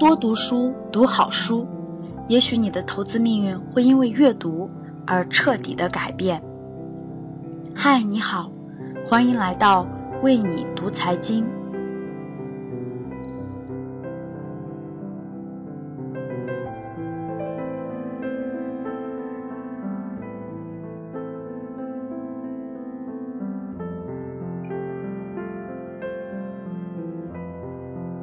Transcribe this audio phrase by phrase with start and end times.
[0.00, 1.68] 多读书，读好书，
[2.26, 4.70] 也许你的投资命运会因为阅读
[5.06, 6.42] 而彻底的改变。
[7.74, 8.50] 嗨，你好，
[9.06, 9.86] 欢迎来到
[10.22, 11.44] 为你读财经。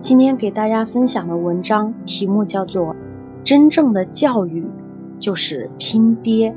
[0.07, 2.85] 今天给大家分享的文章题目叫做
[3.43, 4.65] 《真正的教育
[5.19, 6.51] 就是拼爹》。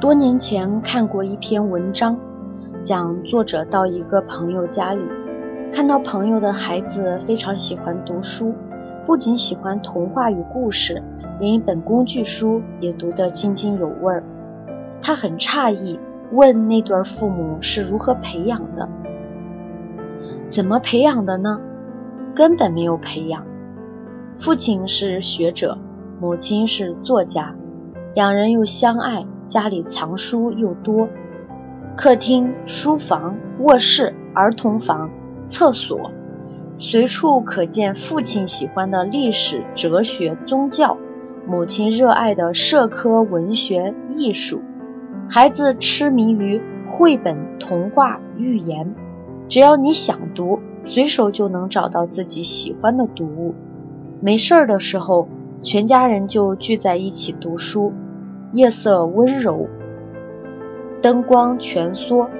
[0.00, 2.16] 多年前看过一篇文章，
[2.84, 5.02] 讲作者到一个朋友家里，
[5.72, 8.54] 看到朋友的孩子非常喜欢读书，
[9.04, 11.02] 不仅喜欢童话与故事，
[11.40, 14.22] 连一本工具书也读得津津有味儿。
[15.02, 15.98] 他很诧异。
[16.32, 18.88] 问那对父母是如何培养的？
[20.46, 21.60] 怎么培养的呢？
[22.34, 23.46] 根本没有培养。
[24.38, 25.78] 父亲是学者，
[26.20, 27.54] 母亲是作家，
[28.14, 31.08] 两人又相爱，家里藏书又多，
[31.96, 35.10] 客厅、书房、卧室、儿童房、
[35.46, 36.10] 厕所，
[36.76, 40.96] 随处可见父亲喜欢的历史、哲学、宗教，
[41.46, 44.60] 母亲热爱的社科、文学、艺术。
[45.28, 48.94] 孩子痴迷于绘本、童话、寓言，
[49.48, 53.54] 只要你想读，随手就能找到自己喜欢的读物。
[54.20, 55.28] 没事儿的时候，
[55.62, 57.92] 全家人就聚在一起读书。
[58.52, 59.66] 夜色温柔，
[61.02, 62.30] 灯光蜷缩，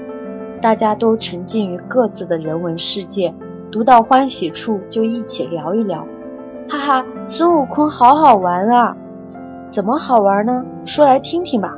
[0.60, 3.34] 大家都沉浸于各自的人文世界。
[3.72, 6.06] 读到欢喜处，就一起聊一聊。
[6.68, 8.96] 哈哈，孙悟空好好玩啊！
[9.68, 10.64] 怎么好玩呢？
[10.84, 11.76] 说来听听吧。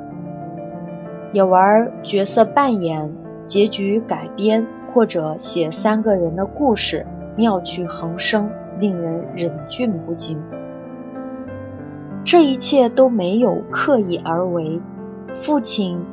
[1.32, 3.12] 也玩角色扮演、
[3.44, 7.06] 结局改编，或者写三个人的故事，
[7.37, 10.41] 妙趣横生，令人忍俊不禁。
[12.25, 14.81] 这一切都没有刻意而为，
[15.32, 16.04] 父亲、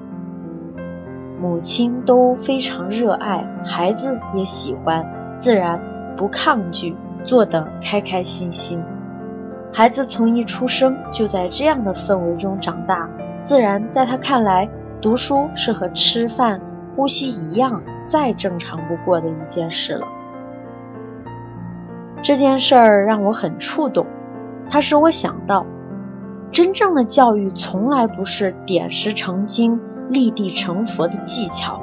[1.42, 5.06] 母亲都非常热爱，孩子也喜欢，
[5.38, 5.80] 自然
[6.18, 8.80] 不抗拒，做得开开心心。
[9.72, 13.10] 孩子从一出生就在这样的氛围中长大，
[13.42, 14.70] 自然在他看来。
[15.04, 16.62] 读书是和吃饭、
[16.96, 20.08] 呼吸一样，再正常不过的一件事了。
[22.22, 24.08] 这件事儿让我很触动，
[24.70, 25.66] 它使我想到，
[26.52, 29.78] 真正的教育从来不是点石成金、
[30.10, 31.82] 立地成佛的技巧，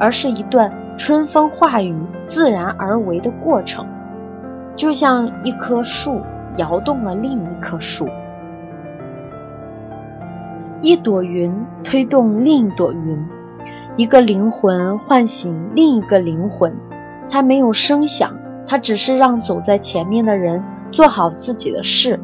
[0.00, 1.94] 而是一段春风化雨、
[2.24, 3.86] 自然而为的过程，
[4.76, 6.22] 就像一棵树
[6.56, 8.08] 摇动了另一棵树。
[10.82, 13.24] 一朵云推动另一朵云，
[13.96, 16.76] 一个灵魂唤醒另一个灵魂。
[17.30, 20.60] 它没有声响，它只是让走在前面的人
[20.90, 22.18] 做好自己的事，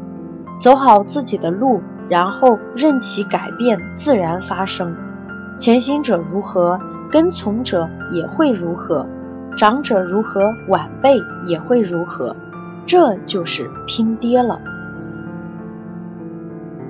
[0.60, 4.96] 走好自己的路，然后任其改变自然发生。
[5.56, 6.80] 前行者如何，
[7.12, 9.06] 跟从者也会如何；
[9.56, 12.34] 长者如何，晚辈也会如何。
[12.86, 14.60] 这就是拼爹了。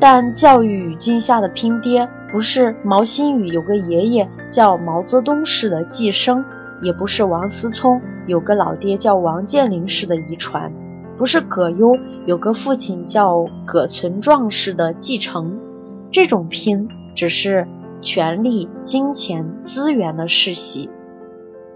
[0.01, 6.45] 但教育语境下的拼爹，不是毛新宇有个爷爷叫毛泽东式的寄生，
[6.83, 10.73] 也不是王思聪有个老爹叫王健林式的遗传，
[11.17, 15.59] 不是葛优有个父亲叫葛存壮式的继承。
[16.13, 17.67] 这种拼只是
[18.01, 20.89] 权力、金钱、资源的世袭，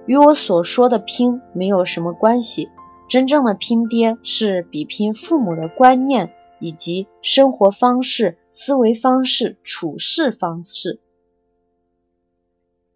[0.06, 2.68] 与我所说的拼没有什么关系。
[3.08, 6.30] 真正的拼爹是比拼父母的观念。
[6.62, 11.00] 以及生活方式、思维方式、处事方式。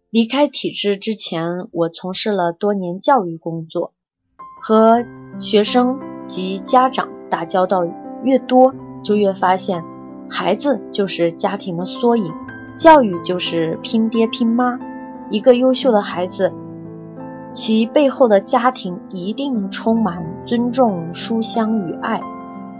[0.09, 3.91] 离开体制之前，我从事了多年教育工作，
[4.63, 5.05] 和
[5.39, 7.85] 学生及家长打交道
[8.23, 9.83] 越多，就越发现，
[10.29, 12.33] 孩子就是家庭的缩影，
[12.77, 14.79] 教育就是拼爹拼妈。
[15.29, 16.53] 一个优秀的孩子，
[17.53, 22.21] 其背后的家庭一定充满尊重、书香与爱，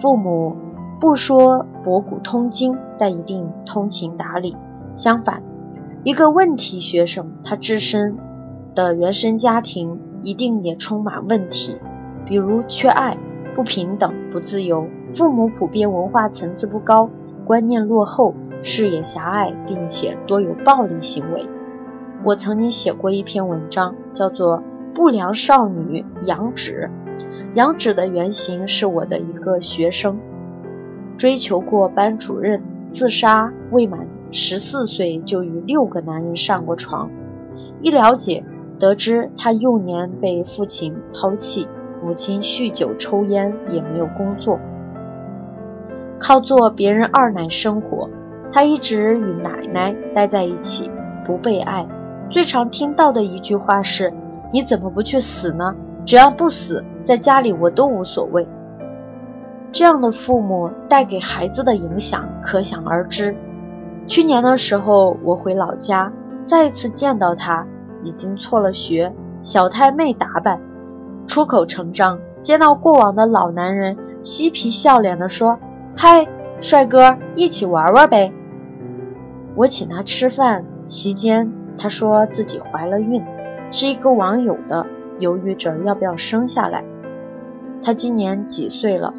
[0.01, 0.55] 父母。
[0.99, 4.55] 不说博古通今，但一定通情达理。
[4.95, 5.43] 相反，
[6.03, 8.17] 一个问题学生，他自身
[8.73, 11.77] 的原生家庭一定也充满问题，
[12.25, 13.15] 比如缺爱、
[13.55, 17.11] 不平等、不自由，父母普遍文化层次不高，
[17.45, 18.33] 观念落后，
[18.63, 21.45] 视野狭隘，并且多有暴力行为。
[22.23, 24.57] 我曾经写过一篇文章，叫做
[24.95, 26.89] 《不良少女杨芷》，
[27.53, 30.17] 杨芷的原型是我的一个学生。
[31.17, 32.61] 追求过班主任，
[32.91, 37.09] 自杀未满十四岁就与六个男人上过床。
[37.81, 38.43] 一了解，
[38.79, 41.67] 得知他幼年被父亲抛弃，
[42.03, 44.59] 母亲酗酒抽烟，也没有工作，
[46.19, 48.09] 靠做别人二奶生活。
[48.51, 50.89] 他一直与奶奶待在一起，
[51.25, 51.85] 不被爱。
[52.29, 54.13] 最常听到的一句话是
[54.53, 55.75] ：“你怎么不去死呢？
[56.05, 58.47] 只要不死，在家里我都无所谓。”
[59.71, 63.35] 这样的父母带给孩子的影响可想而知。
[64.07, 66.11] 去年的时候，我回老家，
[66.45, 67.67] 再一次见到他，
[68.03, 70.61] 已经辍了学，小太妹打扮，
[71.27, 72.19] 出口成章。
[72.39, 75.57] 见到过往的老男人，嬉皮笑脸地说
[75.97, 76.27] ：“嗨，
[76.61, 78.31] 帅哥，一起玩玩呗。”
[79.55, 83.23] 我请他吃饭，席间他说自己怀了孕，
[83.71, 84.85] 是一个网友的，
[85.17, 86.85] 犹豫着要不要生下来。
[87.83, 89.13] 他今年几岁了？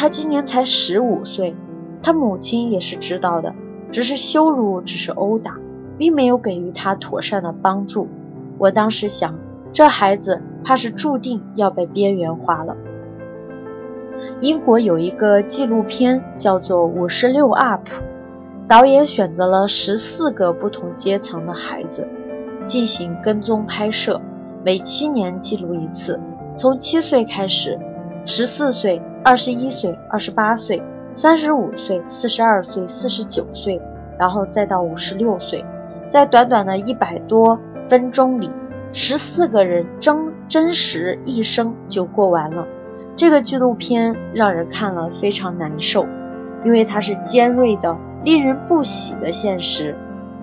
[0.00, 1.54] 他今年才十五岁。
[2.02, 3.54] 他母亲也是知道的，
[3.92, 5.56] 只是羞辱，只是殴打，
[5.98, 8.08] 并没有给予他妥善的帮助。
[8.56, 9.34] 我当时想，
[9.74, 12.78] 这孩子怕是注定要被边缘化了。
[14.40, 17.86] 英国有一个纪录片叫做《五十六 up》。
[18.66, 22.08] 导演选择了十四个不同阶层的孩子
[22.64, 24.18] 进行跟踪拍摄，
[24.64, 26.18] 每七年记录一次。
[26.56, 27.78] 从七岁开始，
[28.26, 30.82] 十四岁、二十一岁、二十八岁、
[31.14, 33.80] 三十五岁、四十二岁、四十九岁，
[34.18, 35.64] 然后再到五十六岁，
[36.08, 37.58] 在短短的一百多
[37.88, 38.50] 分钟里，
[38.92, 42.66] 十四个人真真实一生就过完了。
[43.16, 46.06] 这个纪录片让人看了非常难受，
[46.64, 47.96] 因为它是尖锐的。
[48.22, 49.96] 令人不喜的现实，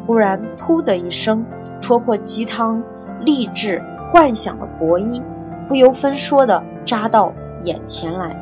[0.08, 1.46] 忽然“噗”的一声，
[1.80, 2.82] 戳破鸡汤、
[3.22, 3.80] 励志、
[4.12, 5.22] 幻想的薄衣，
[5.68, 7.32] 不由分说的扎到
[7.62, 8.36] 眼前来，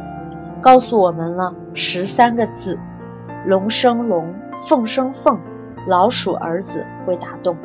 [0.62, 2.78] 告诉我们了十三个字：
[3.46, 4.34] 龙生龙，
[4.68, 5.40] 凤生凤，
[5.88, 7.56] 老鼠儿子会打洞。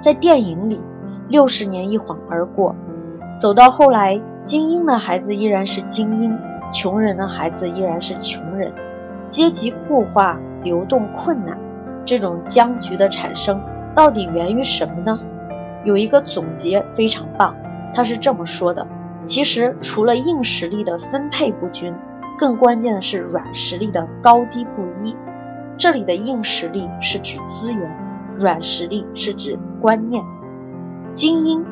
[0.00, 0.80] 在电影里，
[1.28, 2.74] 六十年一晃而过，
[3.38, 6.38] 走到后来，精英的孩子依然是精英，
[6.72, 8.72] 穷人的孩子依然是穷人。
[9.28, 11.58] 阶级固化、流动困难，
[12.04, 13.60] 这种僵局的产生
[13.94, 15.14] 到底源于什么呢？
[15.82, 17.54] 有一个总结非常棒，
[17.92, 18.86] 他是这么说的：
[19.26, 21.94] 其实除了硬实力的分配不均，
[22.38, 25.16] 更关键的是软实力的高低不一。
[25.78, 27.96] 这里的硬实力是指资源，
[28.38, 30.24] 软实力是指观念。
[31.12, 31.64] 精英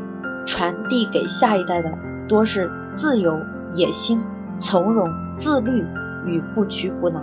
[0.47, 1.97] 传递给下一代的
[2.29, 3.39] 多是自由、
[3.73, 4.25] 野心、
[4.59, 5.85] 从容、自律
[6.27, 7.23] 与不屈不挠。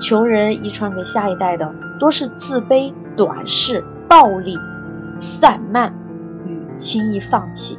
[0.00, 4.56] 穷人遗传给下一代的多是自卑、短视、暴力、
[5.18, 5.92] 散漫
[6.46, 7.78] 与轻易放弃。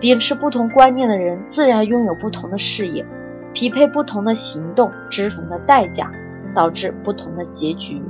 [0.00, 3.04] 秉持不同观念的人，自然拥有不同的视野，
[3.52, 6.10] 匹配不同的行动，支付的代价，
[6.54, 8.02] 导致不同的结局。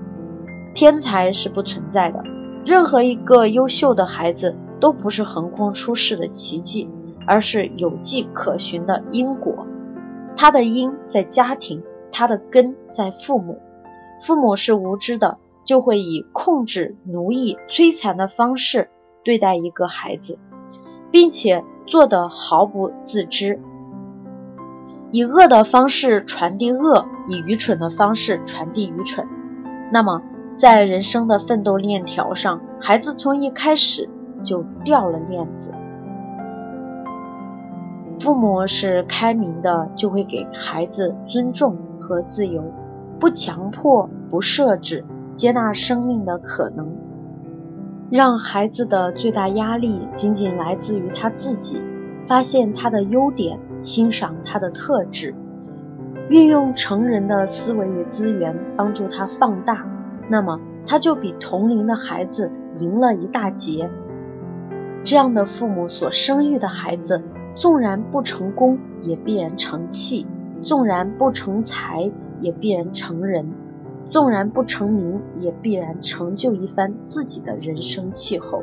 [0.75, 2.23] 天才是不存在的，
[2.65, 6.89] 任何一个优秀的孩子都不是横空出世的奇迹，
[7.27, 9.67] 而是有迹可循的因果。
[10.37, 11.83] 他的因在家庭。
[12.13, 13.61] 他的根在父母，
[14.21, 18.91] 父母是无知的，就会以控制、奴役、摧残的方式
[19.23, 20.37] 对待一个孩子，
[21.13, 23.61] 并且做得毫不自知，
[25.11, 29.27] 以恶的方式传递恶，以愚蠢的方式传递愚蠢。
[29.93, 30.23] 那么，
[30.57, 34.09] 在人生的奋斗链条上，孩子从一开始
[34.45, 35.73] 就掉了链子。
[38.21, 41.77] 父母是开明的，就会给孩子尊重。
[42.01, 42.65] 和自由，
[43.21, 45.05] 不强迫，不设置，
[45.37, 46.89] 接纳生命的可能，
[48.11, 51.81] 让孩子的最大压力仅仅来自于他自己，
[52.27, 55.33] 发现他的优点，欣赏他的特质，
[56.29, 59.87] 运用成人的思维与资源帮助他放大，
[60.29, 63.89] 那么他就比同龄的孩子赢了一大截。
[65.05, 67.23] 这样的父母所生育的孩子，
[67.55, 70.27] 纵然不成功，也必然成器。
[70.63, 73.47] 纵然不成才，也必然成人；
[74.11, 78.63] 纵然不成名，也必然成就一番自己的人生气候。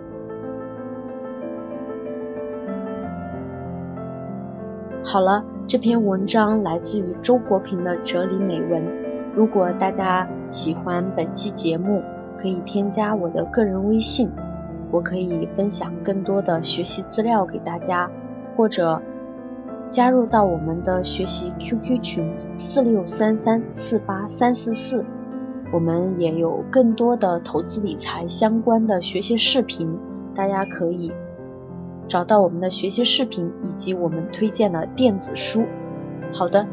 [5.04, 8.84] 好了，这篇文章来自于周国平的哲理美文。
[9.34, 12.04] 如果大家喜欢本期节目，
[12.38, 14.30] 可以添加我的个人微信，
[14.92, 18.12] 我可以分享更多的学习资料给大家，
[18.56, 19.01] 或者。
[19.89, 25.06] 加入到我们的学习 QQ 群四六三三四八三四四，
[25.71, 29.97] 我们也有更多的投资理财相关的学习视频，
[30.33, 31.12] 大家可以
[32.07, 35.63] 找到我们的学习视频以及我们推荐的电子书。
[36.31, 36.65] 好的，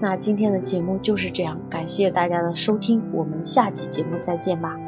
[0.00, 4.78] 那今天的节目就是这样，感谢大家的收听，我们下期节目再见吧。